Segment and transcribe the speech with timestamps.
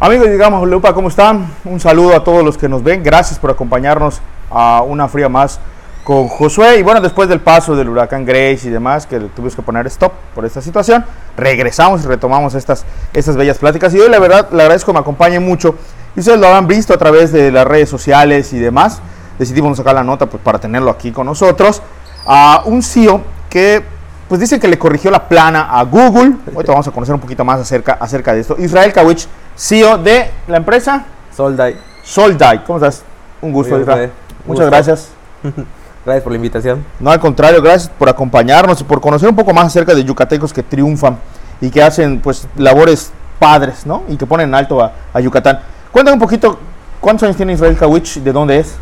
[0.00, 1.50] Amigos, digamos, Lupa, ¿cómo están?
[1.64, 3.02] Un saludo a todos los que nos ven.
[3.02, 5.58] Gracias por acompañarnos a una fría más
[6.04, 6.78] con Josué.
[6.78, 10.12] Y bueno, después del paso del huracán Grace y demás, que tuvimos que poner stop
[10.36, 11.04] por esta situación,
[11.36, 13.92] regresamos y retomamos estas, estas bellas pláticas.
[13.92, 15.74] Y hoy, la verdad, le agradezco que me acompañe mucho.
[16.14, 19.00] Y ustedes lo habrán visto a través de las redes sociales y demás.
[19.36, 21.82] Decidimos sacar la nota pues, para tenerlo aquí con nosotros.
[22.24, 23.20] A un CEO
[23.50, 23.82] que
[24.28, 26.34] pues dice que le corrigió la plana a Google.
[26.54, 28.56] Ahorita vamos a conocer un poquito más acerca, acerca de esto.
[28.58, 29.26] Israel Kawich,
[29.58, 31.04] CEO de la empresa
[31.36, 31.76] Soldai.
[32.04, 32.64] Soldai.
[32.64, 33.02] ¿Cómo estás?
[33.42, 34.12] Un gusto, Israel.
[34.46, 35.08] Muchas gracias.
[36.04, 36.84] gracias por la invitación.
[37.00, 40.52] No, al contrario, gracias por acompañarnos y por conocer un poco más acerca de yucatecos
[40.52, 41.18] que triunfan
[41.60, 44.04] y que hacen pues labores padres, ¿no?
[44.08, 45.58] Y que ponen en alto a, Yucatán.
[45.90, 46.56] Cuéntame un poquito,
[47.00, 48.20] ¿cuántos años tiene Israel Kawich?
[48.20, 48.76] ¿De dónde es?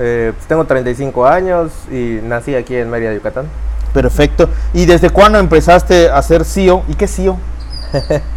[0.00, 3.46] Eh, pues tengo 35 años y nací aquí en Mérida, Yucatán.
[3.92, 4.48] Perfecto.
[4.72, 6.82] ¿Y desde cuándo empezaste a ser CEO?
[6.88, 7.38] ¿Y qué CEO?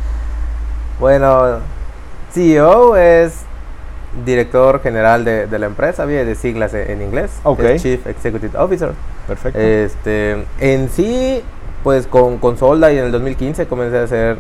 [1.00, 1.60] bueno,
[2.34, 3.42] CEO es
[4.26, 7.32] director general de, la empresa, viene de siglas en inglés.
[7.78, 8.92] Chief Executive Officer.
[9.28, 9.60] Perfecto.
[9.60, 11.44] Este, en sí,
[11.84, 14.38] pues con, con Solda y en el 2015 comencé a ser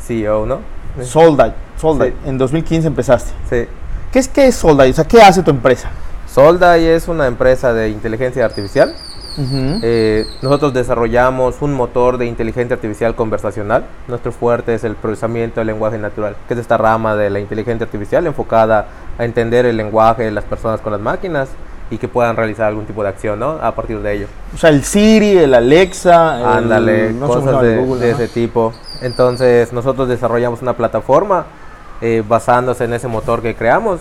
[0.00, 0.60] CEO, ¿no?
[1.02, 2.08] Solda, Solda.
[2.24, 3.32] En 2015 empezaste.
[3.50, 3.68] Sí.
[4.12, 4.84] ¿Qué es, qué es Solda?
[4.84, 5.90] O sea, ¿qué hace tu empresa?
[6.26, 8.94] Solda es una empresa de inteligencia artificial
[9.38, 13.84] eh, nosotros desarrollamos un motor de inteligencia artificial conversacional.
[14.08, 17.84] Nuestro fuerte es el procesamiento del lenguaje natural, que es esta rama de la inteligencia
[17.84, 18.86] artificial enfocada
[19.18, 21.48] a entender el lenguaje de las personas con las máquinas
[21.90, 23.50] y que puedan realizar algún tipo de acción ¿no?
[23.62, 24.26] a partir de ello.
[24.54, 28.72] O sea, el Siri, el Alexa, Ándale, cosas de, ese tipo.
[29.02, 31.46] Entonces, nosotros desarrollamos una plataforma
[32.00, 34.00] eh, basándose en ese motor que creamos,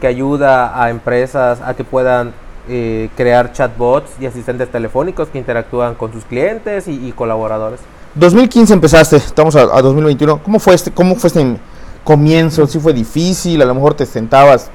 [0.00, 2.32] que ayuda a empresas a que puedan
[2.68, 7.80] eh, crear chatbots y asistentes telefónicos que interactúan con sus clientes y, colaboradores.
[8.16, 10.42] 2015 empezaste, estamos a, 2021.
[10.42, 11.56] ¿Cómo fue este, cómo fue este
[12.02, 12.66] comienzo?
[12.66, 13.62] ¿Sí fue difícil?
[13.62, 14.70] A lo mejor te sentabas,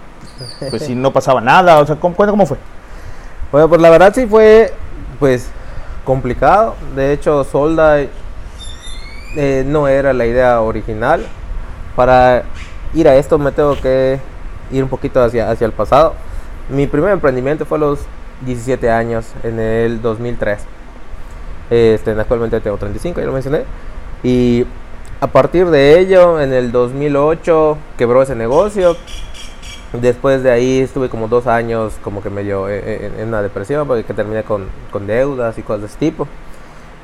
[0.69, 1.79] pues si no pasaba nada.
[1.79, 2.57] O sea, ¿cómo, cómo fue?
[3.51, 4.73] Bueno, pues la verdad sí fue,
[5.19, 5.47] pues,
[6.05, 6.75] complicado.
[6.95, 7.99] De hecho, Solda
[9.35, 11.25] eh, no era la idea original.
[11.95, 12.43] Para
[12.93, 14.19] ir a esto me tengo que
[14.71, 16.15] ir un poquito hacia, hacia el pasado.
[16.71, 17.99] Mi primer emprendimiento fue a los
[18.45, 20.59] 17 años, en el 2003.
[21.69, 23.63] Este, actualmente tengo 35, ya lo mencioné.
[24.23, 24.65] Y
[25.19, 28.95] a partir de ello, en el 2008 quebró ese negocio.
[29.91, 33.85] Después de ahí estuve como dos años como que medio eh, eh, en, una depresión
[33.85, 36.25] porque terminé con, con, deudas y cosas de ese tipo.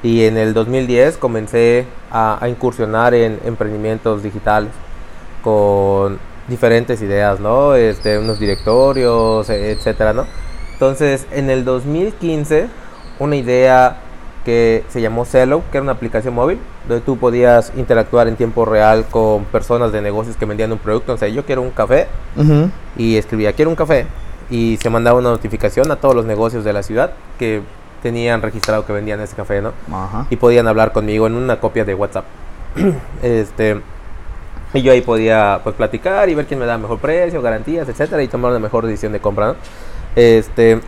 [0.01, 4.71] Y en el 2010 comencé a, a incursionar en emprendimientos digitales
[5.43, 7.75] con diferentes ideas, ¿no?
[7.75, 10.25] Este, unos directorios, e, etcétera, ¿no?
[10.73, 12.67] Entonces, en el 2015,
[13.19, 13.97] una idea
[14.45, 18.63] que se llamó Cello, que era una aplicación móvil, donde tú podías interactuar en tiempo
[18.63, 21.13] real con personas de negocios que vendían un producto.
[21.13, 22.07] O sea, yo quiero un café
[22.95, 24.05] y escribía, quiero un café.
[24.49, 27.61] Y se mandaba una notificación a todos los negocios de la ciudad que
[28.01, 29.73] tenían registrado que vendían ese café, ¿no?
[30.29, 32.23] Y podían hablar conmigo en una copia de WhatsApp.
[33.21, 33.81] este
[34.73, 38.21] y yo ahí podía pues platicar y ver quién me da mejor precio, garantías, etcétera,
[38.21, 39.55] y tomar una mejor decisión de compra.
[40.15, 40.81] Este,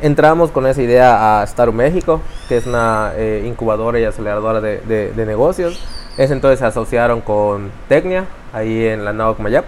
[0.00, 4.78] entramos con esa idea a Star México, que es una eh, incubadora y aceleradora de,
[5.14, 5.84] de, negocios.
[6.16, 9.64] Es entonces se asociaron con Tecnia, ahí en la Nao Mayap.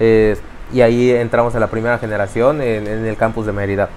[0.00, 3.88] y ahí entramos a la primera generación en, en, el campus de Mérida.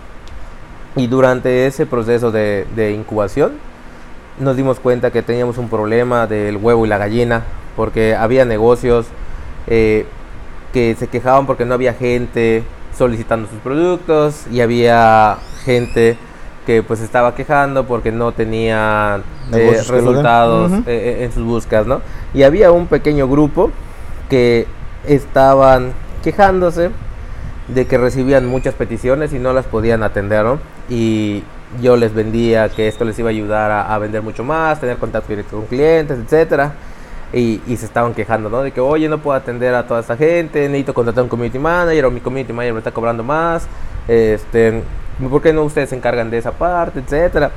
[0.95, 3.53] Y durante ese proceso de, de incubación,
[4.39, 7.43] nos dimos cuenta que teníamos un problema del huevo y la gallina
[7.75, 9.07] porque había negocios
[9.67, 10.05] eh,
[10.73, 12.63] que se quejaban porque no había gente
[12.97, 16.17] solicitando sus productos y había gente
[16.65, 19.21] que pues estaba quejando porque no tenía
[19.53, 22.01] eh, resultados eh, en sus búsquedas, ¿no?
[22.33, 23.71] Y había un pequeño grupo
[24.29, 24.65] que
[25.05, 25.93] estaban
[26.23, 26.89] quejándose
[27.67, 30.59] de que recibían muchas peticiones y no las podían atender, ¿no?
[30.89, 31.43] Y
[31.81, 34.97] yo les vendía que esto les iba a ayudar a, a vender mucho más, tener
[34.97, 36.73] contacto directo con clientes, etcétera
[37.35, 38.63] y, se estaban quejando, ¿no?
[38.63, 42.05] De que, oye, no puedo atender a toda esta gente, necesito contratar un community manager
[42.05, 43.67] o mi community manager me está cobrando más,
[44.07, 44.83] este,
[45.29, 47.51] ¿por qué no ustedes se encargan de esa parte, etcétera?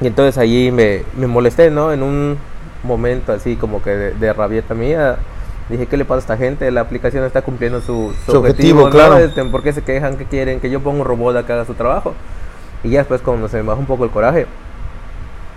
[0.00, 1.92] Y entonces allí me, me molesté, ¿no?
[1.92, 2.36] En un
[2.82, 5.18] momento así como que de, rabieta mía,
[5.68, 6.68] dije, ¿qué le pasa a esta gente?
[6.72, 9.18] La aplicación está cumpliendo su, objetivo, claro.
[9.18, 11.64] Este, ¿Por qué se quejan que quieren que yo ponga un robot a que haga
[11.64, 12.14] su trabajo?
[12.82, 14.46] Y ya después cuando se me bajó un poco el coraje,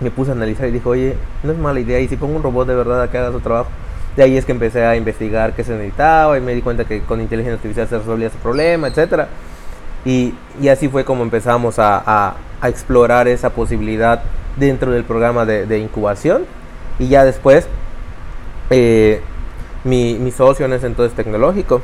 [0.04, 1.98] me puse a analizar y dije, oye, no es mala idea.
[1.98, 3.70] Y si pongo un robot de verdad a que haga su trabajo.
[4.16, 7.00] De ahí es que empecé a investigar qué se necesitaba y me di cuenta que
[7.00, 9.24] con inteligencia artificial se resolvía ese problema, etc.
[10.04, 14.22] Y, y así fue como empezamos a, a, a, explorar esa posibilidad
[14.56, 16.44] dentro del programa de, de incubación.
[17.00, 17.66] Y ya después,
[18.70, 19.20] eh,
[19.82, 21.82] mi, mi socio en ese entonces tecnológico,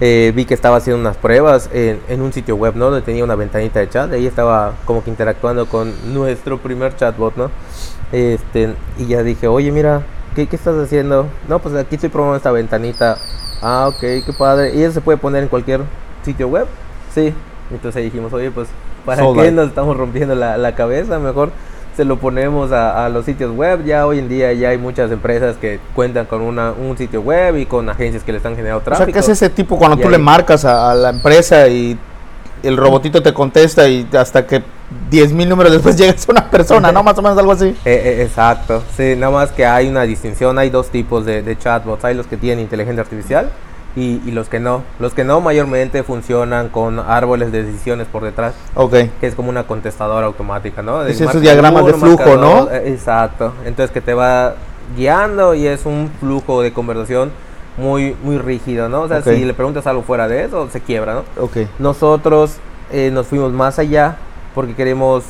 [0.00, 2.86] eh, vi que estaba haciendo unas pruebas en, en, un sitio web, ¿no?
[2.86, 7.36] Donde tenía una ventanita de chat, ahí estaba como que interactuando con nuestro primer chatbot,
[7.36, 7.50] ¿no?
[8.12, 10.02] Este, y ya dije, oye, mira,
[10.34, 11.26] ¿qué, ¿qué, estás haciendo?
[11.48, 13.18] No, pues aquí estoy probando esta ventanita.
[13.62, 14.74] Ah, ok, qué padre.
[14.74, 15.80] ¿Y eso se puede poner en cualquier
[16.22, 16.66] sitio web?
[17.14, 17.32] Sí.
[17.70, 18.68] Entonces ahí dijimos, oye, pues,
[19.04, 21.18] ¿para so qué nos estamos rompiendo la, la cabeza?
[21.18, 21.50] Mejor
[21.96, 23.84] se lo ponemos a, a, los sitios web.
[23.84, 27.56] Ya hoy en día ya hay muchas empresas que cuentan con una, un sitio web
[27.56, 29.02] y con agencias que le están generando tráfico.
[29.02, 30.12] O sea, ¿qué es ese tipo cuando y tú ahí...
[30.12, 31.98] le marcas a, a, la empresa y
[32.62, 34.62] el robotito te contesta y hasta que
[35.10, 37.02] 10 mil números después llegas a una persona, ¿no?
[37.02, 37.66] Más o menos algo así.
[37.66, 38.82] Eh, eh, exacto.
[38.94, 40.58] Sí, nada más que hay una distinción.
[40.58, 42.04] Hay dos tipos de, de chatbots.
[42.04, 43.50] Hay los que tienen inteligencia artificial
[43.96, 44.82] y, y, los que no.
[45.00, 48.54] Los que no mayormente funcionan con árboles de decisiones por detrás.
[48.74, 48.94] Ok.
[49.20, 51.02] Que es como una contestadora automática, ¿no?
[51.02, 52.70] Es esos diagramas uno, de flujo, ¿no?
[52.70, 53.54] Exacto.
[53.64, 54.54] Entonces que te va
[54.94, 57.32] guiando y es un flujo de conversación
[57.78, 59.02] muy, muy rígido, ¿no?
[59.02, 59.38] O sea, okay.
[59.38, 61.24] si le preguntas algo fuera de eso, se quiebra, ¿no?
[61.42, 61.56] Ok.
[61.78, 62.56] Nosotros
[62.92, 64.16] eh, nos fuimos más allá
[64.54, 65.24] porque queremos...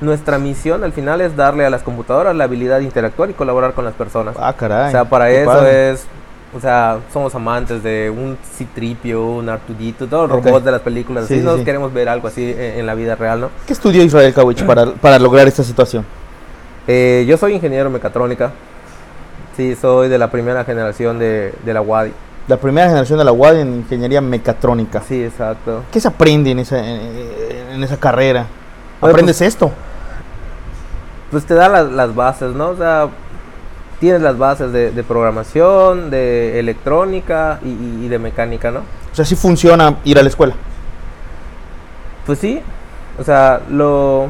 [0.00, 3.72] Nuestra misión al final es darle a las computadoras la habilidad de interactuar y colaborar
[3.72, 4.34] con las personas.
[4.36, 4.88] Ah, caray.
[4.88, 5.92] O sea, para eso padre.
[5.92, 6.08] es
[6.54, 10.50] o sea, somos amantes de un Citripio, un Artudito, todos los okay.
[10.50, 11.26] robots de las películas.
[11.26, 13.50] Sí, así sí, queremos ver algo así en, en, la vida real, ¿no?
[13.66, 16.04] ¿Qué estudió Israel Kawich para, para lograr esta situación?
[16.86, 18.52] Eh, yo soy ingeniero mecatrónica.
[19.56, 22.12] Sí, soy de la primera generación de, de la UADI.
[22.48, 25.02] La primera generación de la UADI en ingeniería mecatrónica.
[25.06, 25.84] Sí, exacto.
[25.90, 27.00] ¿Qué se aprende en esa, en,
[27.72, 28.46] en esa carrera?
[29.00, 29.70] ¿Aprendes pues, esto?
[31.30, 32.70] Pues te da las, las bases, ¿no?
[32.70, 33.08] O sea,
[34.02, 38.80] tienes las bases de, de programación, de electrónica y, y, de mecánica, ¿no?
[38.80, 40.54] O sea, sí funciona ir a la escuela.
[42.26, 42.60] Pues sí,
[43.16, 44.26] o sea, lo...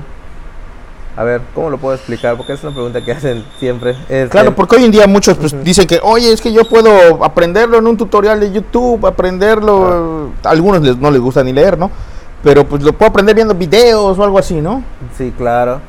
[1.16, 2.36] A ver, ¿cómo lo puedo explicar?
[2.36, 3.92] Porque es una pregunta que hacen siempre.
[4.10, 4.28] Este...
[4.28, 5.62] Claro, porque hoy en día muchos pues, uh -huh.
[5.62, 10.32] dicen que, oye, es que yo puedo aprenderlo en un tutorial de YouTube, aprenderlo...
[10.44, 10.48] Ah.
[10.48, 11.90] A algunos les, no les gusta ni leer, ¿no?
[12.42, 14.84] Pero pues lo puedo aprender viendo videos o algo así, ¿no?
[15.16, 15.80] Sí, claro.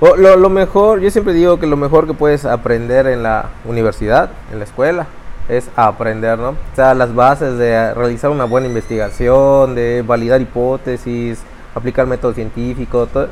[0.00, 3.50] O, lo, lo, mejor, yo siempre digo que lo mejor que puedes aprender en la
[3.66, 5.06] universidad, en la escuela,
[5.48, 6.50] es aprender, ¿no?
[6.50, 11.40] O sea, las bases de realizar una buena investigación, de validar hipótesis,
[11.74, 13.28] aplicar métodos científicos, todo,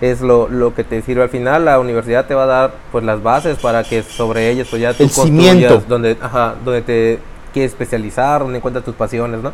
[0.00, 1.64] es lo, lo, que te sirve al final.
[1.64, 4.94] La universidad te va a dar pues las bases para que sobre ellas pues ya
[4.94, 5.82] tú El cimiento.
[5.88, 7.18] donde, ajá, donde te
[7.52, 9.52] quieres especializar, donde encuentras tus pasiones, ¿no?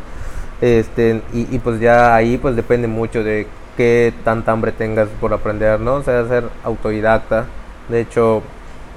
[0.63, 5.33] Este, y, y pues ya ahí pues depende mucho de qué tanta hambre tengas por
[5.33, 5.95] aprender, ¿no?
[5.95, 7.47] O sea, ser autodidacta.
[7.89, 8.41] De hecho,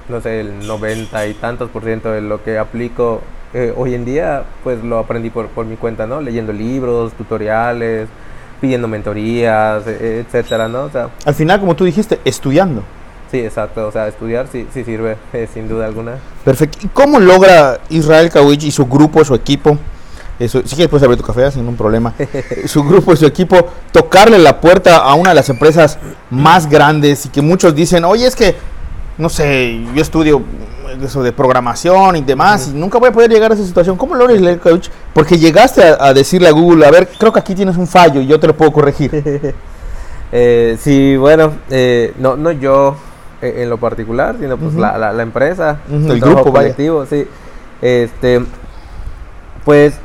[0.07, 3.19] no sé, el 90 y tantos por ciento de lo que aplico
[3.53, 6.21] eh, hoy en día, pues lo aprendí por, por mi cuenta, ¿no?
[6.21, 8.07] Leyendo libros, tutoriales,
[8.61, 10.83] pidiendo mentorías, e, etcétera, ¿no?
[10.83, 12.81] O sea, Al final, como tú dijiste, estudiando.
[13.29, 13.85] Sí, exacto.
[13.85, 16.13] O sea, estudiar sí, sí sirve, eh, sin duda alguna.
[16.45, 16.77] Perfecto.
[16.83, 19.77] ¿Y cómo logra Israel Kawich y su grupo, su equipo,
[20.39, 22.13] eso, si quieres puedes abrir tu café sin ningún problema.
[22.65, 23.57] su grupo y su equipo
[23.91, 25.97] tocarle la puerta a una de las empresas
[26.29, 28.55] más grandes y que muchos dicen, oye, es que,
[29.17, 30.43] no sé, yo estudio
[31.01, 32.75] eso de programación y demás, uh -huh.
[32.75, 33.97] y nunca voy a poder llegar a esa situación.
[33.97, 34.89] ¿Cómo lo eres, coach?
[35.13, 38.21] Porque llegaste a, a, decirle a Google, a ver, creo que aquí tienes un fallo
[38.21, 39.11] y yo te lo puedo corregir.
[40.31, 42.95] eh, sí, bueno, eh, no, no yo
[43.41, 44.81] eh, en lo particular, sino pues uh -huh.
[44.81, 46.11] la, la, la, empresa, uh -huh.
[46.11, 47.09] el grupo colectivo, vaya.
[47.09, 47.27] sí.
[47.81, 48.41] Este,
[49.63, 49.99] pues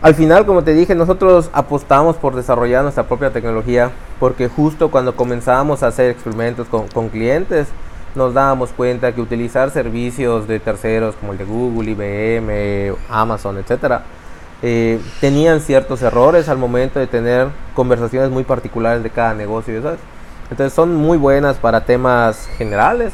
[0.00, 3.90] al final, como te dije, nosotros apostamos por desarrollar nuestra propia tecnología
[4.20, 7.66] porque justo cuando comenzábamos a hacer experimentos con, clientes,
[8.14, 14.04] nos dábamos cuenta que utilizar servicios de terceros como el de Google, IBM, Amazon, etcétera,
[14.62, 19.74] eh, tenían ciertos errores al momento de tener conversaciones muy particulares de cada negocio.
[20.48, 23.12] Entonces son muy buenas para temas generales,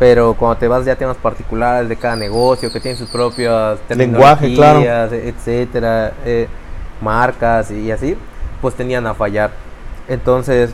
[0.00, 3.78] pero cuando te vas ya a temas particulares de cada negocio que tiene sus propias
[3.90, 4.80] lenguaje, claro.
[4.80, 6.48] etcétera, eh,
[7.02, 8.16] marcas y así,
[8.62, 9.50] pues tenían a fallar.
[10.08, 10.72] Entonces,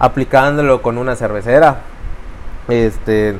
[0.00, 1.82] aplicándolo con una cervecera,
[2.68, 3.36] este,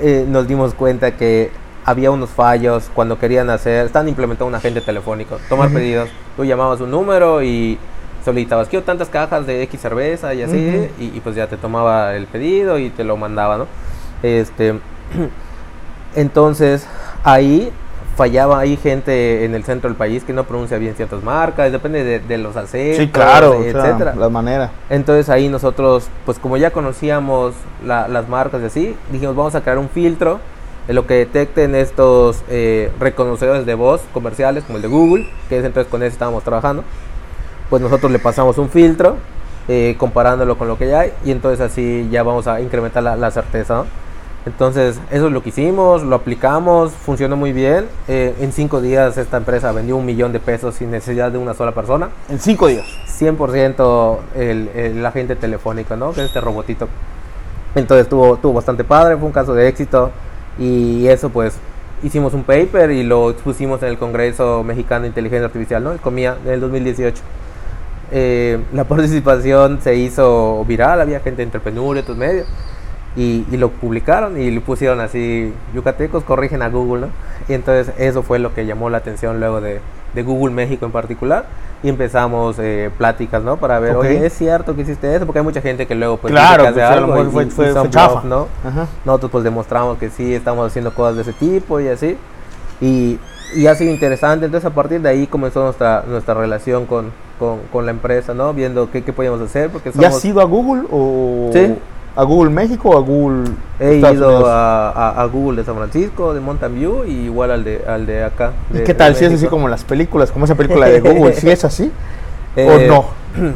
[0.00, 1.52] eh, nos dimos cuenta que
[1.84, 5.74] había unos fallos cuando querían hacer, están implementando un agente telefónico, tomar uh -huh.
[5.74, 6.08] pedidos.
[6.36, 7.78] Tú llamabas un número y
[8.24, 10.88] solicitabas, quiero tantas cajas de X cerveza y así, uh -huh.
[10.98, 13.66] y, y, pues ya te tomaba el pedido y te lo mandaba, ¿no?
[14.22, 14.78] Este,
[16.14, 16.86] entonces,
[17.24, 17.72] ahí
[18.16, 22.04] fallaba, hay gente en el centro del país que no pronuncia bien ciertas marcas, depende
[22.04, 23.94] de, de los acentos, sí, claro, etcétera.
[23.94, 24.70] O sea, la manera.
[24.90, 29.62] Entonces ahí nosotros, pues como ya conocíamos la, las marcas y así, dijimos vamos a
[29.62, 30.40] crear un filtro
[30.88, 35.58] en lo que detecten estos eh, reconocedores de voz comerciales como el de Google, que
[35.58, 36.84] es entonces con ese estábamos trabajando,
[37.70, 39.16] pues nosotros le pasamos un filtro
[39.68, 43.16] eh, comparándolo con lo que ya hay y entonces así ya vamos a incrementar la,
[43.16, 43.86] la certeza, ¿no?
[44.44, 47.86] Entonces, eso es lo que hicimos, lo aplicamos, funcionó muy bien.
[48.08, 51.54] Eh, en cinco días esta empresa vendió un millón de pesos sin necesidad de una
[51.54, 52.10] sola persona.
[52.28, 52.84] En cinco días.
[53.20, 56.12] 100% el, el agente telefónico, ¿no?
[56.12, 56.88] Que es este robotito.
[57.74, 60.10] Entonces estuvo, estuvo bastante padre, fue un caso de éxito.
[60.58, 61.54] Y eso pues
[62.02, 65.92] hicimos un paper y lo expusimos en el Congreso Mexicano de Inteligencia Artificial, ¿no?
[65.92, 67.22] El COMIA, en el 2018.
[68.10, 72.46] Eh, la participación se hizo viral, había gente de entrepreneur y otros medios.
[73.14, 77.06] Y, y, lo publicaron y le pusieron así, yucatecos corrigen a Google, ¿no?
[77.46, 79.80] Y entonces eso fue lo que llamó la atención luego de,
[80.14, 81.44] de Google México en particular.
[81.82, 83.58] Y empezamos eh, pláticas, ¿no?
[83.58, 84.02] Para ver, Ok.
[84.04, 86.76] oye, es cierto que hiciste eso, porque hay mucha gente que luego pues Claro, pues,
[86.78, 88.22] a lo algo mejor y- fue- y fue- chafa.
[88.24, 88.46] ¿no?
[88.66, 88.86] Ajá.
[89.04, 92.16] Nosotros pues demostramos que sí estamos haciendo cosas de ese tipo y así.
[92.80, 93.18] Y,
[93.56, 94.46] y ha sido interesante.
[94.46, 98.54] Entonces a partir de ahí comenzó nuestra, nuestra relación con, con, con la empresa, ¿no?
[98.54, 99.68] Viendo qué, qué podíamos hacer.
[99.68, 101.74] Porque ¿Ya has somos, ido a Google o Sí.
[102.14, 103.50] A Google México o a Google
[103.80, 107.50] he Estados ido a, a- a Google de San Francisco, de Mountain View y igual
[107.50, 108.52] al de, al de acá.
[108.70, 109.14] ¿Y de- qué tal?
[109.16, 111.90] Si es así como las películas, como esa película de Google, ¿sí es así?
[112.56, 113.06] Eh, ¿O no?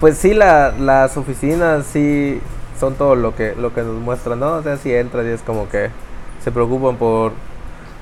[0.00, 2.40] Pues sí, la- las oficinas sí
[2.78, 4.54] son todo lo que, lo que nos muestran, ¿no?
[4.56, 5.88] O sea, si entras y es como que
[6.42, 7.32] se preocupan por...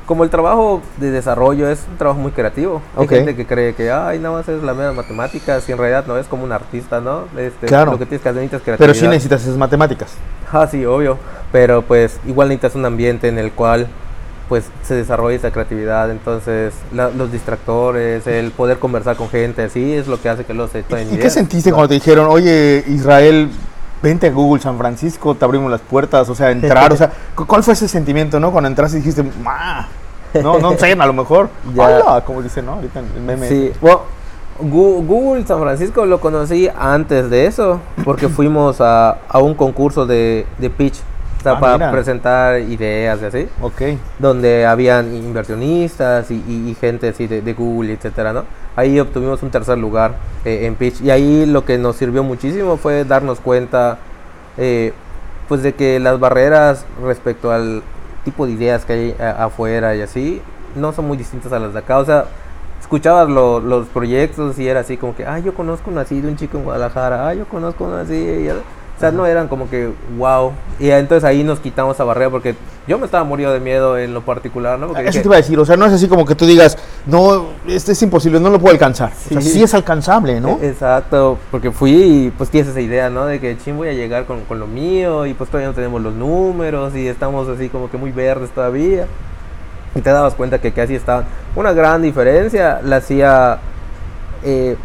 [0.06, 2.82] Como el trabajo de desarrollo es un trabajo muy creativo.
[2.96, 6.04] Hay gente que cree que, ay, nada más es la mera matemáticas y en realidad
[6.06, 7.24] no es como un artista, ¿no?
[7.38, 7.92] Este, Claro.
[7.92, 9.00] Lo que tienes que hacer necesitas Pero creatividad.
[9.00, 10.12] sí necesitas esas matemáticas.
[10.52, 11.18] Ah, sí, obvio.
[11.52, 13.86] Pero pues igual necesitas un ambiente en el cual
[14.48, 16.10] pues se desarrolla esa creatividad.
[16.10, 20.52] Entonces, la- los distractores, el poder conversar con gente, así es lo que hace que
[20.52, 23.48] los se ¿Y qué sentiste cuando te dijeron, oye, Israel,
[24.02, 27.46] vente a Google San Francisco, te abrimos las puertas, o sea, entrar, o sea, cu-
[27.46, 28.50] ¿cuál fue ese sentimiento, no?
[28.50, 29.86] Cuando entraste y dijiste, ma,
[30.42, 31.82] no, no sé, a lo mejor, Ya.
[31.84, 32.72] hola, como dicen, ¿no?
[32.74, 33.48] Ahorita el meme.
[33.48, 34.00] Sí, bueno,
[34.60, 40.46] Google San Francisco lo conocí antes de eso, porque fuimos a, a un concurso de,
[40.58, 41.00] de pitch,
[41.42, 41.90] o sea, Ah, para mira.
[41.90, 43.82] presentar ideas y así, Ok,
[44.20, 48.44] donde habían inversionistas y, y- y gente así de, de Google, etcétera, ¿no?
[48.76, 51.00] Ahí obtuvimos un tercer lugar eh, en pitch.
[51.02, 53.98] Y ahí lo que nos sirvió muchísimo fue darnos cuenta,
[54.56, 54.92] eh,
[55.48, 57.82] pues, de que las barreras respecto al
[58.24, 60.40] tipo de ideas que hay a- afuera y así
[60.76, 62.26] no son muy distintas a las de acá, o sea,
[62.80, 66.28] escuchabas lo- los proyectos y era así como que, ah, yo conozco uno así de
[66.28, 68.48] un chico en Guadalajara, ah, yo conozco uno así, y-
[69.02, 72.54] o sea, no eran como que, wow, y entonces ahí nos quitamos esa barrera porque
[72.86, 74.86] yo me estaba muriendo de miedo en lo particular, ¿no?
[74.86, 76.46] Porque eso dije, te iba a decir, o sea, no es así como que tú
[76.46, 79.10] digas, no, este es imposible, no lo puedo alcanzar.
[79.10, 79.50] O sea, Sí.
[79.50, 80.58] sí es alcanzable, ¿no?
[80.62, 83.26] E- Exacto, porque fui y pues tienes esa idea, ¿no?
[83.26, 86.00] De que ching voy a llegar con, con lo mío y pues todavía no tenemos
[86.00, 89.06] los números y estamos así como que muy verdes todavía.
[89.96, 91.24] Y te dabas cuenta que casi estaban.
[91.56, 93.58] Una gran diferencia la hacía
[94.44, 94.76] eh,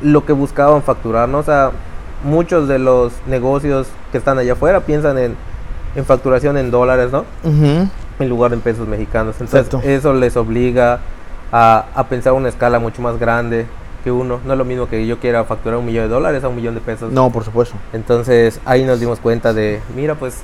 [0.00, 1.38] lo que buscaban facturar, ¿no?
[1.38, 1.72] O sea,
[2.24, 5.36] muchos de los negocios que están allá afuera piensan en,
[5.94, 7.24] en facturación en dólares, ¿no?
[7.44, 9.36] En lugar de en pesos mexicanos.
[9.40, 9.88] Entonces Exacto.
[9.88, 11.00] eso les obliga
[11.52, 13.66] a, a pensar una escala mucho más grande
[14.04, 14.40] que uno.
[14.44, 16.74] No es lo mismo que yo quiera facturar un millón de dólares a un millón
[16.74, 17.12] de pesos.
[17.12, 17.76] No, por supuesto.
[17.92, 20.38] Entonces ahí nos dimos cuenta de, mira, pues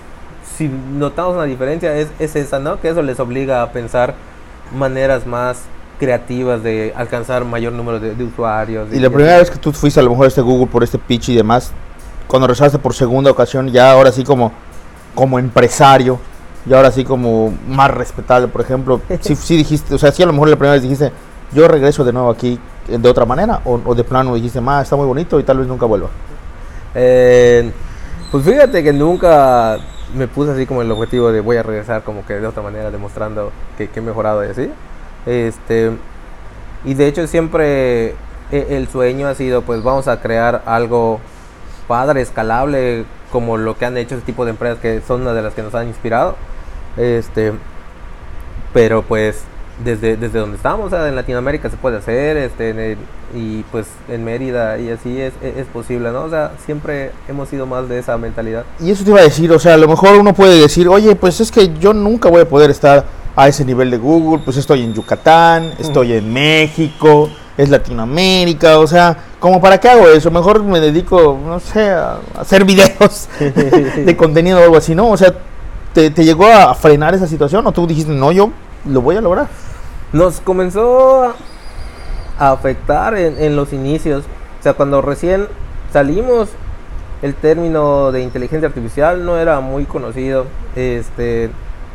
[0.56, 2.80] si notamos una diferencia es, es esa, ¿no?
[2.80, 4.14] Que eso les obliga a pensar
[4.76, 5.62] maneras más
[5.98, 8.88] creativas de alcanzar mayor número de, de usuarios.
[8.92, 10.98] Y la primera vez que tú fuiste a lo mejor a este Google por este
[10.98, 11.72] pitch y demás,
[12.26, 14.52] cuando regresaste por segunda ocasión, ya ahora sí como,
[15.14, 16.18] como empresario,
[16.66, 20.26] y ahora sí como más respetable, por ejemplo, sí, sí dijiste, o sea, sí a
[20.26, 21.12] lo mejor la primera vez dijiste,
[21.52, 22.58] yo regreso de nuevo aquí
[22.88, 25.58] eh, de otra manera, o, o de plano dijiste, ma, está muy bonito y tal
[25.58, 26.08] vez nunca vuelva.
[26.94, 27.70] Eh,
[28.30, 29.78] pues fíjate que nunca
[30.14, 32.90] me puse así como el objetivo de voy a regresar como que de otra manera
[32.90, 34.70] demostrando que, que he mejorado y así.
[35.26, 35.92] Este,
[36.84, 38.08] y de hecho siempre
[38.52, 41.20] e- el sueño ha sido pues vamos a crear algo
[41.88, 45.42] padre, escalable, como lo que han hecho ese tipo de empresas que son una de
[45.42, 46.36] las que nos han inspirado.
[46.96, 47.52] Este,
[48.72, 49.42] pero pues
[49.84, 52.98] desde, desde donde estamos, en Latinoamérica se puede hacer, este, en el-
[53.34, 56.22] y pues en Mérida y así es, es, es posible, ¿no?
[56.24, 58.64] O sea, siempre hemos sido más de esa mentalidad.
[58.78, 61.16] Y eso te iba a decir, o sea, a lo mejor uno puede decir, oye,
[61.16, 63.04] pues es que yo nunca voy a poder estar
[63.36, 68.86] a ese nivel de Google, pues estoy en Yucatán, estoy en México, es Latinoamérica, o
[68.86, 74.16] sea, como para qué hago eso, mejor me dedico, no sé, a hacer videos de
[74.18, 75.10] contenido o algo así, ¿no?
[75.10, 75.34] O sea,
[75.92, 78.50] ¿te, te llegó a frenar esa situación o tú dijiste, no, yo
[78.86, 79.48] lo voy a lograr?
[80.12, 81.34] Nos comenzó a-
[82.38, 84.24] a afectar en, en los inicios.
[84.60, 85.46] O sea, cuando recién
[85.92, 86.48] salimos,
[87.22, 90.46] el término de inteligencia artificial no era muy conocido.
[90.74, 91.50] Este,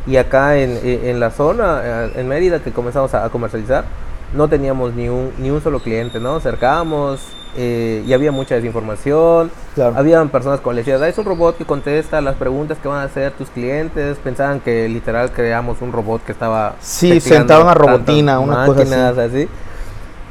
[0.08, 3.86] y acá en, en- la zona, eh, en Mérida, que comenzamos a, comercializar,
[4.34, 6.39] no teníamos ni un, ni un solo cliente, ¿no?
[6.39, 7.22] Cercamos
[7.58, 9.51] eh, y había mucha desinformación.
[9.75, 9.98] Claro.
[9.98, 13.32] Habían personas con decían, es un robot que contesta las preguntas que van a hacer
[13.34, 14.18] tus clientes.
[14.24, 16.75] Pensaban que literal creamos un robot que estaba...
[16.79, 19.50] Sí, sentado en una robotina, una cosa así.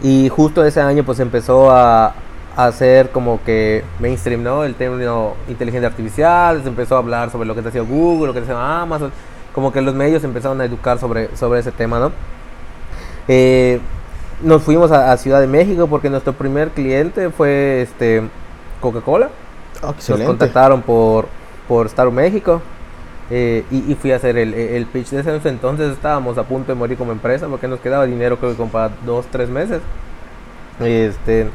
[0.03, 2.15] Y justo ese año pues empezó a,
[2.57, 4.65] hacer como que mainstream, ¿no?
[4.65, 8.33] El término inteligencia artificial, se empezó a hablar sobre lo que está haciendo Google, lo
[8.33, 9.13] que está haciendo Amazon.
[9.59, 12.13] Como que los medios empezaron a educar sobre, sobre ese tema, ¿no?
[13.27, 13.81] Eh,
[14.41, 18.23] nos fuimos a, a Ciudad de México porque nuestro primer cliente fue este
[18.81, 19.31] Coca-Cola.
[19.83, 21.27] Ah, Nos contactaron por,
[21.67, 22.63] por Star México
[23.31, 25.09] eh, y, y fui a hacer el, el pitch.
[25.11, 28.53] De ese entonces estábamos a punto de morir como empresa porque nos quedaba dinero creo
[28.53, 29.81] que como para dos, tres meses.
[30.79, 31.51] Este,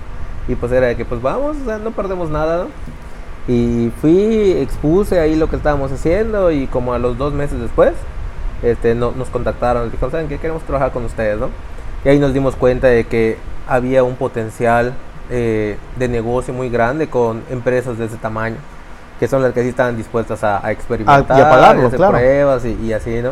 [0.50, 2.68] y pues era de que pues vamos, o sea, no perdemos nada, ¿no?
[3.48, 7.92] Y fui, expuse ahí lo que estábamos haciendo y como a los dos meses después
[8.62, 10.38] este, no- nos contactaron, dijeron, ¿saben qué?
[10.38, 11.50] Queremos trabajar con ustedes, ¿no?
[12.06, 14.94] Y ahí nos dimos cuenta de que había un potencial
[15.30, 18.56] eh, de negocio muy grande con empresas de ese tamaño,
[19.20, 22.14] que son las que sí estaban dispuestas a, a experimentar, y a pagarlo, hacer claro.
[22.14, 23.32] pruebas y, y así, ¿no?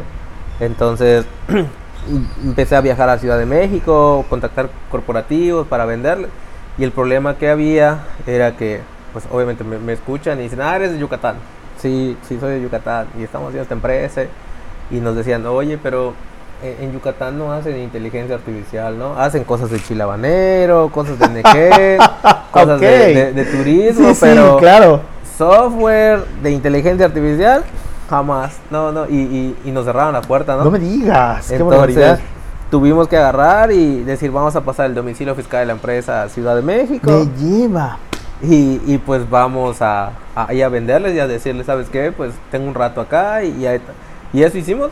[0.59, 1.25] Entonces
[2.43, 6.29] empecé a viajar a Ciudad de México, contactar corporativos para venderles.
[6.77, 8.81] Y el problema que había era que,
[9.13, 11.35] pues obviamente me, me escuchan y dicen, ah, eres de Yucatán.
[11.77, 14.21] Sí, sí, soy de Yucatán y estamos haciendo esta empresa.
[14.91, 16.13] Y nos decían, oye, pero
[16.63, 19.13] eh, en Yucatán no hacen inteligencia artificial, ¿no?
[19.19, 21.97] Hacen cosas de chilabanero, cosas de nequén,
[22.51, 23.15] cosas de, Ok.
[23.15, 25.01] de- de turismo, Sí, sí, pero claro.
[25.37, 27.63] software de inteligencia artificial,
[28.09, 28.57] jamás.
[28.69, 30.65] No, no, y, y- y nos cerraron la puerta, ¿no?
[30.65, 32.19] No me digas, qué Entonces, barbaridad.
[32.69, 36.29] tuvimos que agarrar y decir, vamos a pasar el domicilio fiscal de la empresa a
[36.29, 37.09] Ciudad de México.
[37.09, 37.97] Me lleva.
[38.43, 42.11] Y, y pues vamos a, a, a venderles y a decirles, ¿sabes qué?
[42.11, 43.93] Pues tengo un rato acá y, y, ta-
[44.33, 44.89] y eso hicimos.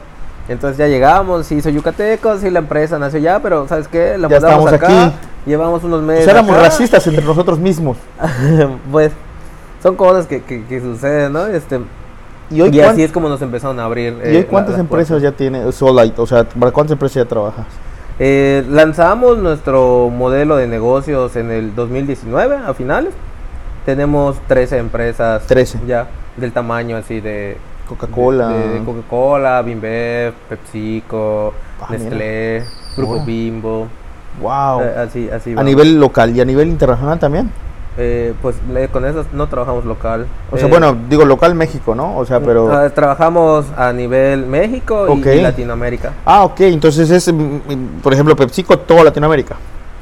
[0.47, 4.17] Entonces ya llegamos, sí, soy yucateco, sí, la empresa nació ya, pero ¿sabes qué?
[4.17, 5.15] La Ya estamos acá, aquí.
[5.45, 6.63] llevamos unos Pues meses éramos acá.
[6.63, 7.97] racistas entre nosotros mismos.
[8.91, 9.11] pues
[9.81, 11.45] son cosas que, que, que suceden, ¿no?
[11.47, 11.79] Este,
[12.51, 14.13] ¿Y hoy, y así es como nos empezaron a abrir.
[14.23, 16.19] ¿y eh, hoy la- cuántas empresas ya tiene Solite?
[16.21, 17.65] O sea, ¿para cuántas empresas ya trabajas?
[18.19, 23.13] Eh, lanzamos nuestro modelo de negocios en el 2019, a finales.
[23.93, 25.79] Tenemos 13 empresas 13.
[25.87, 26.05] ya
[26.37, 28.49] del tamaño así de Coca-Cola.
[28.49, 32.63] de, de Coca-Cola, Bimbev, PepsiCo, Ah, Nestlé,
[32.95, 33.25] Grupo Ahora.
[33.25, 33.87] Bimbo,
[34.39, 34.81] Wow.
[34.83, 37.49] eh, así así a nivel local y a nivel internacional también.
[37.97, 40.27] Eh, pues le- con esas no trabajamos local.
[40.51, 42.15] O sea, Eh, bueno, digo local México, ¿no?
[42.15, 42.71] O sea, pero...
[42.71, 46.13] ah, trabajamos a nivel México y- y Latinoamérica.
[46.25, 49.55] Ah, ok, entonces es, mm, mm, por ejemplo, PepsiCo, toda Latinoamérica.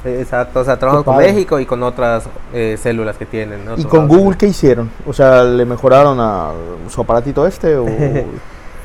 [0.08, 1.17] Eh, Exacto, o sea, trabajamos con.
[1.17, 3.65] México y con otras eh, células que tienen.
[3.65, 3.76] ¿no?
[3.78, 4.08] ¿Y con.
[4.08, 4.89] Google qué hicieron?
[5.06, 6.52] O sea, ¿le mejoraron a
[6.89, 7.76] su aparatito este?
[7.76, 7.86] ¿O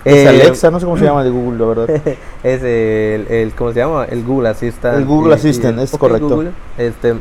[0.04, 0.68] Eh, ese Alexa?
[0.72, 1.90] No sé cómo se llama de Google, la verdad.
[2.42, 4.04] es el, el- ¿cómo se llama?
[4.06, 4.98] El Google Assistant.
[4.98, 6.28] El Google Assistant, es correcto.
[6.28, 6.50] Google.
[6.76, 7.14] Este,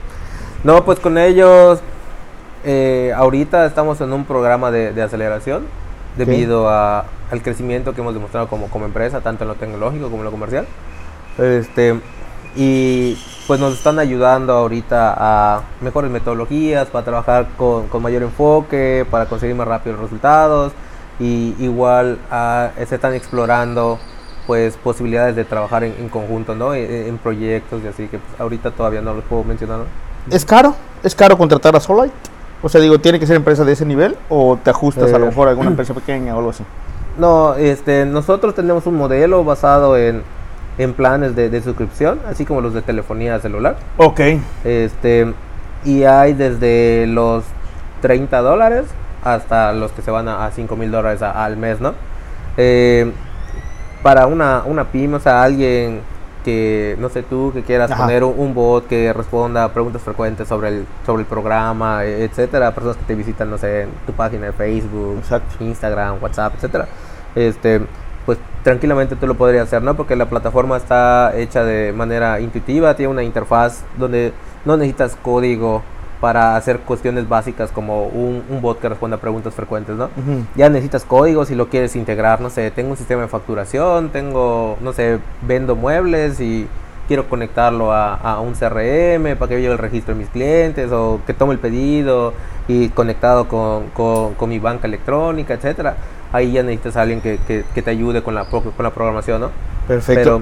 [0.64, 1.80] no, pues con ellos,
[2.66, 5.66] eh, ahorita estamos en un programa de, de aceleración
[6.18, 10.18] debido a, al crecimiento que hemos demostrado como, como empresa, tanto en lo tecnológico como
[10.22, 10.66] en lo comercial.
[11.38, 12.00] Este,
[12.56, 13.16] y
[13.52, 19.26] pues nos están ayudando ahorita a mejores metodologías para trabajar con, con mayor enfoque, para
[19.26, 20.72] conseguir más rápido los resultados
[21.20, 24.00] y igual ah, se están explorando
[24.48, 26.74] pues posibilidades de trabajar en, en conjunto, ¿no?
[26.74, 29.80] En, en proyectos y así que pues, ahorita todavía no los puedo mencionar.
[29.80, 30.34] ¿no?
[30.34, 30.74] ¿Es caro?
[31.04, 32.16] ¿Es caro contratar a Solite?
[32.64, 34.16] O sea, digo, ¿tiene que ser empresa de ese nivel?
[34.30, 35.28] ¿O te ajustas a lo Eh.
[35.28, 36.64] mejor a alguna empresa pequeña o algo así?
[37.18, 40.24] No, este, nosotros tenemos un modelo basado en,
[40.82, 43.76] en planes de, de suscripción, así como los de telefonía celular.
[43.98, 44.20] Ok.
[44.64, 45.34] Este,
[45.86, 47.44] y hay desde los
[48.02, 48.86] 30 dólares
[49.24, 51.94] hasta los que se van a, 5 mil dólares a- al mes, ¿no?
[52.58, 53.12] Eh,
[54.04, 56.02] para una, una pyme, o sea, alguien
[56.44, 58.02] que, no sé tú, que quieras Ajá.
[58.04, 62.24] poner un, un bot que responda a preguntas frecuentes sobre el, sobre el programa, e-
[62.24, 65.64] etcétera, personas que te visitan, no sé, en tu página de Facebook, Exacto.
[65.64, 66.88] Instagram, WhatsApp, etcétera.
[67.36, 67.82] Este,
[68.26, 69.96] pues tranquilamente tú lo podrías hacer, ¿no?
[69.96, 74.34] Porque la plataforma está hecha de manera intuitiva, tiene una interfaz donde
[74.66, 75.82] no necesitas código
[76.20, 80.06] para hacer cuestiones básicas como un, un bot que responda a preguntas frecuentes, ¿no?
[80.06, 80.46] Ujú.
[80.56, 84.78] Ya necesitas código si lo quieres integrar, no sé, tengo un sistema de facturación, tengo,
[84.82, 86.68] no sé, vendo muebles y
[87.08, 91.20] quiero conectarlo a, a un CRM para que lleve el registro de mis clientes o
[91.26, 92.34] que tome el pedido
[92.68, 95.96] y conectado con, con- con mi banca electrónica, etcétera.
[96.34, 99.42] Ahí ya necesitas a alguien que, que- que te ayude con la, con la programación,
[99.42, 99.50] ¿no?
[99.88, 100.42] Perfecto.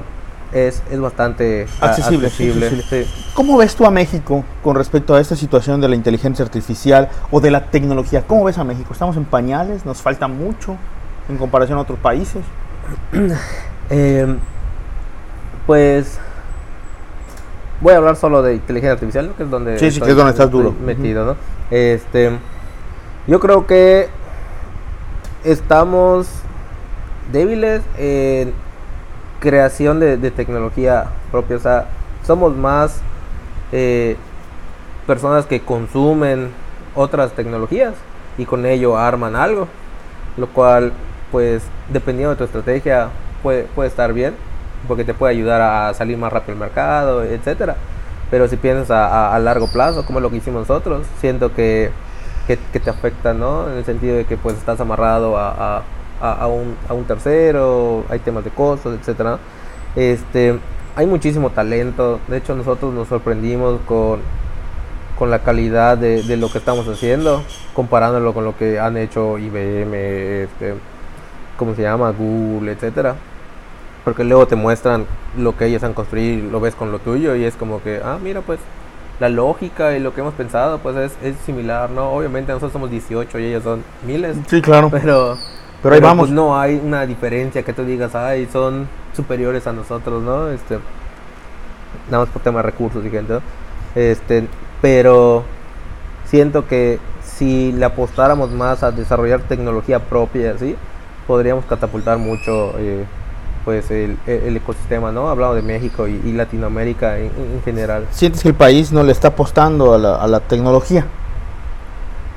[0.52, 3.06] Pero es, es bastante Accesible, accesible, accesible.
[3.06, 3.32] sí.
[3.34, 7.39] ¿Cómo ves tú a México con respecto a esta situación de la inteligencia artificial o
[7.39, 8.23] de la tecnología?
[8.25, 8.91] ¿Cómo ves a México?
[8.93, 9.86] ¿Estamos en pañales?
[9.86, 10.75] ¿Nos falta mucho
[11.30, 12.41] en comparación a otros países?
[13.91, 14.36] Eh,
[15.65, 16.19] pues
[17.82, 19.36] voy a hablar solo de inteligencia artificial, ¿no?
[19.36, 20.73] que es donde, sí, sí, que es donde estás duro.
[20.86, 21.36] metido, ¿no?
[21.71, 22.32] Este,
[23.28, 24.10] yo creo que
[25.43, 26.28] estamos
[27.32, 28.54] débiles en
[29.39, 31.86] creación de, tecnología propia, o sea,
[32.25, 33.02] somos más
[33.71, 34.17] eh,
[35.08, 36.49] personas que consumen
[36.95, 37.93] otras tecnologías
[38.38, 39.67] y con ello arman algo,
[40.38, 40.91] lo cual
[41.32, 43.10] pues dependiendo de tu estrategia
[43.43, 44.36] puede, puede estar bien
[44.88, 47.75] porque te puede ayudar a salir más rápido al mercado, etcétera.
[48.32, 51.91] Pero si piensas a, largo plazo, como lo que hicimos nosotros, siento que,
[52.57, 53.69] que, te afecta, ¿no?
[53.69, 55.83] En el sentido de que pues estás amarrado a,
[56.19, 59.38] a, un, a un, tercero, hay temas de costos, etcétera.
[59.95, 60.57] Este,
[60.95, 62.19] hay muchísimo talento.
[62.27, 64.21] De hecho, nosotros nos sorprendimos con,
[65.17, 69.38] con la calidad de, de, lo que estamos haciendo, comparándolo con lo que han hecho
[69.38, 69.93] IBM,
[70.43, 70.73] este,
[71.57, 72.12] ¿cómo se llama?
[72.12, 73.15] Google, etcétera
[74.03, 75.05] porque luego te muestran
[75.38, 78.17] lo que ellos han construido lo ves con lo tuyo y es como que, ah,
[78.23, 78.59] mira, pues
[79.19, 82.12] la lógica y lo que hemos pensado pues es, es similar, ¿no?
[82.12, 84.38] Obviamente nosotros somos 18 y ellos son miles.
[84.47, 84.89] Sí, claro.
[84.89, 85.38] Pero,
[85.84, 86.27] pero ahí vamos.
[86.27, 90.49] Pues, no hay una diferencia que tú digas, ay, son superiores a nosotros, ¿no?
[90.49, 90.79] Este,
[92.10, 93.39] nada más por tema de recursos y gente,
[93.95, 94.47] Este,
[94.82, 95.43] pero
[96.25, 100.75] siento que si le apostáramos más a desarrollar tecnología propia, así,
[101.27, 103.05] podríamos catapultar mucho eh,
[103.69, 104.17] pues el,
[104.58, 105.29] ecosistema, ¿no?
[105.29, 107.29] Hablado de México y, Latinoamérica en,
[107.63, 108.08] general.
[108.10, 111.05] ¿Sientes que el país no le está apostando a la, tecnología?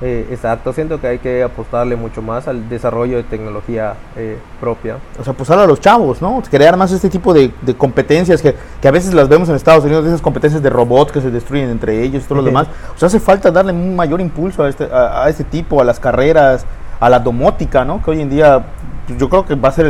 [0.03, 4.99] Eh, exacto, siento que hay que apostarle mucho más al desarrollo de tecnología eh, propia.
[5.19, 6.43] O sea, apostar a los chavos, ¿no?
[6.51, 8.55] Crear más este tipo de, competencias que,
[8.87, 12.03] a veces las vemos en Estados Unidos, esas competencias de robots que se destruyen entre
[12.03, 12.67] ellos y todo lo demás.
[12.95, 15.85] O sea, hace falta darle un mayor impulso a este, a, a este tipo, a
[15.85, 16.67] las carreras,
[17.01, 18.03] a la domótica, ¿no?
[18.03, 18.63] Que hoy en día
[19.09, 19.87] yo creo que va a ser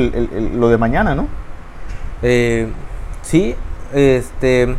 [0.55, 1.27] lo de mañana, ¿no?
[2.23, 2.69] Eh,
[3.23, 3.55] sí,
[3.93, 4.75] este,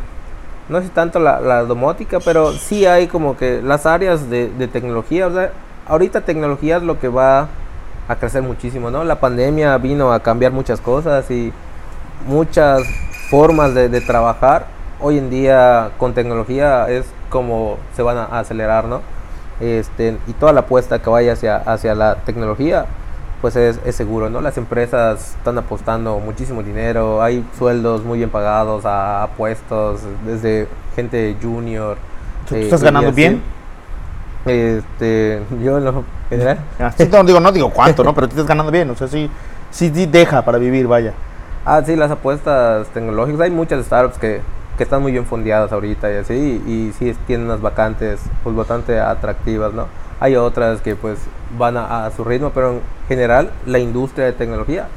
[0.69, 5.33] no sé tanto la, domótica, pero sí hay como que las áreas de, tecnología, o
[5.33, 5.51] sea,
[5.87, 7.47] ahorita tecnología es lo que va
[8.07, 9.03] a crecer muchísimo, ¿no?
[9.03, 11.53] La pandemia vino a cambiar muchas cosas y
[12.27, 12.83] muchas
[13.29, 14.67] formas de, trabajar.
[14.99, 19.01] Hoy en día con tecnología es como se van a acelerar, ¿no?
[19.59, 22.85] Este, y toda la apuesta que vaya hacia, hacia la tecnología
[23.43, 24.39] pues es, seguro, ¿no?
[24.39, 31.35] Las empresas están apostando muchísimo dinero, hay sueldos muy bien pagados a, puestos, desde gente
[31.41, 31.97] junior.
[32.47, 33.41] ¿Tú estás eh, ganando bien?
[34.45, 36.59] Este, yo no, general.
[36.79, 38.15] Ah, no, digo, no digo cuánto, ¿no?
[38.15, 39.29] Pero tú estás ganando bien, o sea, sí,
[39.71, 41.11] sí, deja para vivir, vaya.
[41.65, 44.39] Ah, sí, las apuestas tecnológicas, hay muchas startups que,
[44.77, 46.33] que están muy bien fundadas ahorita y así,
[46.65, 49.87] y, sí tienen unas vacantes pues bastante atractivas, ¿no?
[50.23, 51.19] Hay otras que pues
[51.59, 54.87] van a, su ritmo, pero en general la industria de tecnología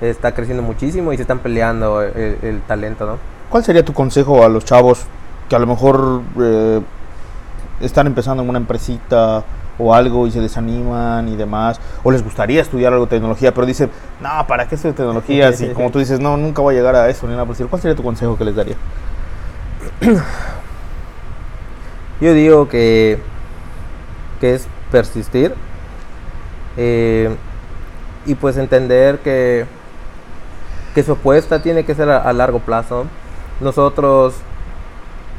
[0.00, 3.18] está creciendo muchísimo y se están peleando el, talento, ¿no?
[3.50, 5.02] ¿Cuál sería tu consejo a los chavos
[5.48, 6.80] que a lo mejor eh,
[7.80, 9.42] están empezando en una empresita
[9.80, 13.66] o algo y se desaniman y demás, o les gustaría estudiar algo de tecnología, pero
[13.66, 15.50] dicen, no, ¿para qué estudiar tecnología?
[15.58, 17.82] Y como tú dices, no, nunca voy a llegar a eso, ni nada por ¿Cuál
[17.82, 18.76] sería tu consejo que les daría?
[22.20, 23.20] Yo digo que
[24.40, 25.54] que es persistir
[26.76, 27.34] eh,
[28.26, 29.66] y pues entender que,
[30.94, 33.06] que su apuesta tiene que ser a, largo plazo.
[33.60, 34.34] Nosotros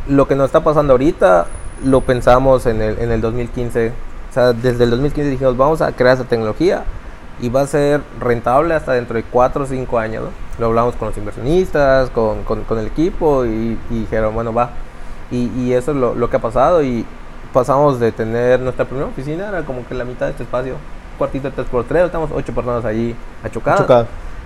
[0.07, 1.47] lo que nos está pasando ahorita
[1.83, 3.93] lo pensamos en el, en el 2015.
[4.29, 6.83] O sea, desde el 2015 dijimos, vamos a crear esa tecnología
[7.41, 10.25] y va a ser rentable hasta dentro de 4 o 5 años.
[10.59, 14.71] Lo hablamos con los inversionistas, con, con, el equipo y, dijeron, bueno, va.
[15.31, 17.05] Y, y eso es lo, lo, que ha pasado y,
[17.53, 20.75] pasamos de tener nuestra primera oficina, era como que la mitad de este espacio,
[21.17, 23.49] cuartito de 3x3, estamos ocho personas allí a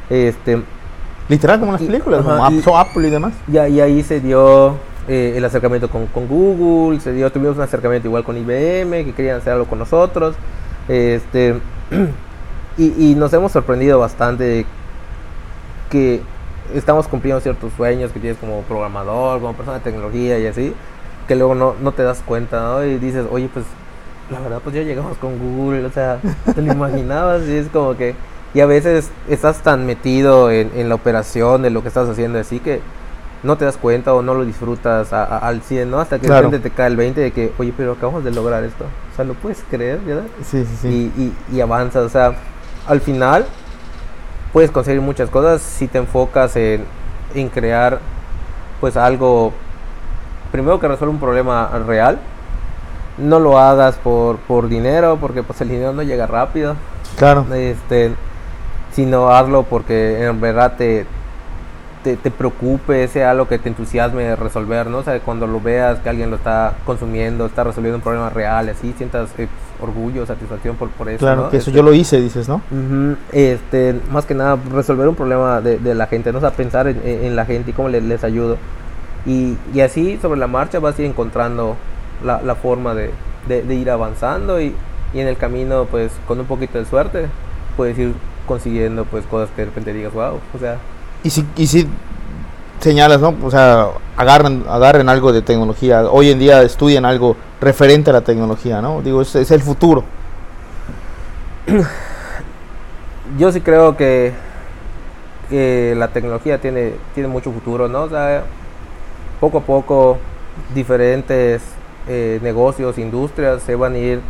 [0.10, 0.62] Este,
[1.30, 3.34] Literal, como en las películas, como Apple y demás.
[3.48, 4.76] Y, y ahí se dio
[5.08, 9.13] eh, el acercamiento con, con, Google, se dio, tuvimos un acercamiento igual con IBM, que
[9.16, 10.36] querían hacer algo con nosotros.
[10.89, 11.56] Este,
[12.78, 14.66] y, y nos hemos sorprendido bastante
[15.89, 16.22] que
[16.74, 20.74] estamos cumpliendo ciertos sueños que tienes como programador, como persona de tecnología y así
[21.28, 22.84] que luego no, no te das cuenta, ¿no?
[22.84, 23.66] Y dices, oye, pues
[24.30, 26.20] la verdad, pues ya llegamos con Google, o sea,
[26.54, 28.16] te lo imaginabas y es como que,
[28.54, 32.40] y a veces estás tan metido en, en la operación de lo que estás haciendo
[32.40, 32.82] así que
[33.44, 36.00] no te das cuenta o no lo disfrutas al 100, ¿no?
[36.00, 38.64] Hasta que de repente te cae el 20 de que, oye, pero acabamos de lograr
[38.64, 38.86] esto.
[38.86, 40.24] O sea, ¿lo puedes creer, verdad?
[40.46, 41.12] Sí, sí, sí.
[41.18, 42.36] Y, y, y avanzas, o sea,
[42.88, 43.46] al final
[44.54, 46.86] puedes conseguir muchas cosas si te enfocas en,
[47.36, 48.00] en crear
[48.80, 49.52] pues algo
[50.54, 52.20] primero que resuelve un problema real.
[53.18, 56.76] No lo hagas por, por dinero, porque pues el dinero no llega rápido.
[57.18, 57.46] Claro.
[57.54, 58.13] Este,
[58.94, 61.06] sino hazlo porque en verdad te,
[62.04, 65.00] te, te, preocupe, sea algo que te entusiasme resolver, ¿no?
[65.00, 68.70] O sea, cuando lo veas que alguien lo está consumiendo, está resolviendo un problema real,
[68.70, 69.48] así, sientas eh,
[69.82, 71.20] orgullo, satisfacción por, por eso.
[71.20, 71.50] Claro, ¿no?
[71.50, 72.62] que eso Este, yo lo hice, dices, ¿no?
[73.32, 76.38] Este, más que nada, resolver un problema de, de la gente, ¿no?
[76.39, 78.58] O sea, pensar en, en- la gente y cómo le- les ayudo.
[79.26, 81.78] Y, y así, sobre la marcha, vas a ir encontrando
[82.24, 83.12] la, la forma de,
[83.48, 84.76] de- de ir avanzando y,
[85.14, 87.32] y en el camino, pues, con un poquito de suerte,
[87.78, 90.82] puedes ir consiguiendo, pues, cosas que de repente digas, wow, o sea,
[91.24, 91.88] Y si, y si
[92.80, 93.36] señalas, ¿no?
[93.44, 96.04] O sea, agarren, agarren algo de tecnología.
[96.10, 99.02] Hoy en día estudian algo referente a la tecnología, ¿no?
[99.02, 100.06] Digo, es, es el futuro.
[103.38, 104.34] yo sí creo que,
[105.50, 108.04] que la tecnología tiene, tiene mucho futuro, ¿no?
[108.04, 108.46] O sea,
[109.44, 110.18] poco a poco
[110.74, 111.62] diferentes
[112.08, 114.22] eh, negocios, industrias se van a ir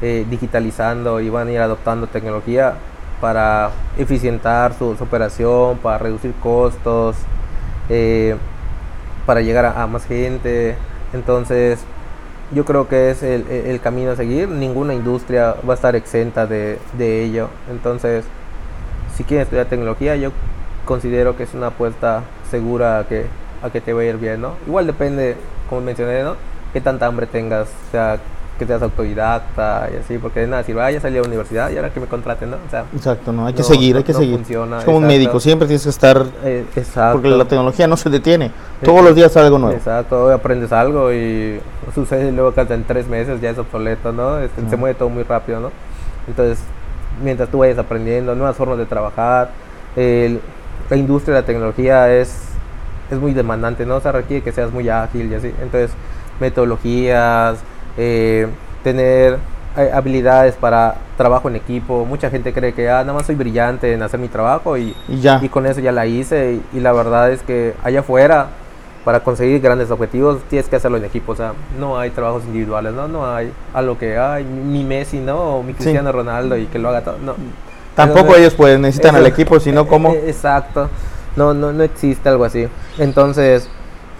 [0.00, 2.72] eh, digitalizando y van a ir adoptando tecnología
[3.20, 7.14] para eficientar su, su operación, para reducir costos,
[7.90, 8.36] eh,
[9.26, 10.76] para llegar a, más gente.
[11.12, 11.80] Entonces,
[12.50, 14.48] yo creo que es el, el- camino a seguir.
[14.48, 17.50] Ninguna industria va a estar exenta de, ello.
[17.70, 18.24] Entonces,
[19.14, 20.30] si quieres estudiar tecnología, yo
[20.86, 23.26] considero que es una apuesta segura que,
[23.64, 24.52] a que te va a ir bien, ¿no?
[24.66, 25.36] Igual depende,
[25.68, 26.36] como mencioné, ¿no?
[26.72, 28.18] Qué tanta hambre tengas, o sea,
[28.58, 31.70] que seas autodidacta y así, porque de nada sirve, ah, ya salí a la universidad
[31.70, 32.56] y ahora que me contraten, ¿no?
[32.66, 33.46] O sea, Exacto, ¿no?
[33.46, 34.36] Hay que No, seguir, hay que no seguir.
[34.36, 36.24] funciona, es como un médico, siempre tienes que estar...
[36.44, 37.12] eh, exacto.
[37.20, 38.52] Porque la tecnología no se detiene.
[38.84, 39.74] Todos los días algo nuevo.
[39.76, 41.58] Exacto, hoy aprendes algo y
[41.94, 44.38] sucede luego que hasta en tres meses ya es obsoleto, ¿no?
[44.38, 45.70] Este, Se mueve todo muy rápido, ¿no?
[46.28, 46.58] Entonces,
[47.22, 49.50] mientras tú vayas aprendiendo nuevas formas de trabajar,
[49.96, 50.40] el-
[50.90, 52.50] la industria de la tecnología es,
[53.10, 53.96] es muy demandante, ¿no?
[53.96, 55.48] O sea, requiere que seas muy ágil y así.
[55.62, 55.90] Entonces,
[56.40, 57.58] metodologías,
[57.96, 58.46] eh,
[58.82, 59.38] tener
[59.76, 62.04] eh, habilidades para trabajo en equipo.
[62.04, 65.20] Mucha gente cree que, ah, nada más soy brillante en hacer mi trabajo y Y
[65.20, 65.40] ya.
[65.42, 68.48] y con eso ya la hice y, y la verdad es que allá afuera
[69.04, 72.94] para conseguir grandes objetivos tienes que hacerlo en equipo, o sea, no hay trabajos individuales,
[72.94, 76.78] no, no hay algo que hay mi Messi, no, o mi Cristiano Ronaldo y que
[76.78, 77.34] lo haga todo, no.
[77.94, 80.10] Tampoco ellos pueden, necesitan al eso- equipo, sino como...
[80.26, 80.88] Exacto.
[81.36, 82.68] No, no, no existe algo así.
[82.98, 83.68] Entonces,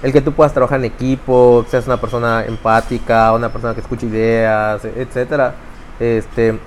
[0.03, 3.81] el que tú puedas trabajar en equipo, que seas una persona empática, una persona que
[3.81, 5.55] escuche ideas, e- etcétera,
[6.01, 6.59] este,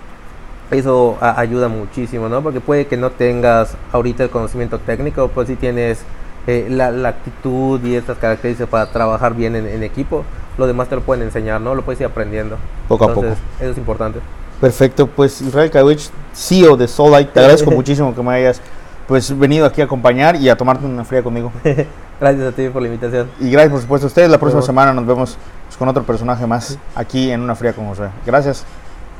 [0.72, 2.42] eso a- ayuda muchísimo, ¿no?
[2.42, 6.00] Porque puede que no tengas ahorita el conocimiento técnico, pero si tienes
[6.48, 10.24] eh, la, la actitud y estas características para trabajar bien en, en equipo,
[10.58, 11.76] lo demás te lo pueden enseñar, ¿no?
[11.76, 12.58] Lo puedes ir aprendiendo.
[12.88, 14.20] Poco a Entonces, Eso es importante.
[14.60, 18.62] Perfecto, pues Israel Kawich, CEO de Soullight, te agradezco muchísimo que me hayas
[19.08, 21.52] pues venido aquí a acompañar y a tomarte una fría conmigo.
[22.20, 23.30] Gracias a ti por la invitación.
[23.40, 26.48] Y gracias por supuesto a ustedes, la próxima semana nos vemos pues, con otro personaje
[26.48, 28.10] más aquí en una fría con José.
[28.26, 28.66] Gracias.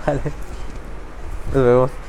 [0.06, 0.20] Vale.
[1.54, 2.07] Nos vemos.